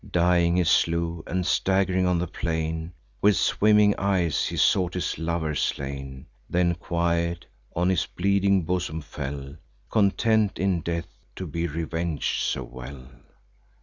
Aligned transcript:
Dying, 0.09 0.57
he 0.57 0.63
slew; 0.63 1.23
and, 1.27 1.45
stagg'ring 1.45 2.07
on 2.07 2.17
the 2.17 2.25
plain, 2.25 2.91
With 3.21 3.35
swimming 3.35 3.93
eyes 3.99 4.47
he 4.47 4.57
sought 4.57 4.95
his 4.95 5.19
lover 5.19 5.53
slain; 5.53 6.25
Then 6.49 6.73
quiet 6.73 7.45
on 7.75 7.87
his 7.89 8.07
bleeding 8.07 8.63
bosom 8.63 9.01
fell, 9.01 9.55
Content, 9.91 10.57
in 10.57 10.81
death, 10.81 11.19
to 11.35 11.45
be 11.45 11.67
reveng'd 11.67 12.23
so 12.23 12.63
well. 12.63 13.09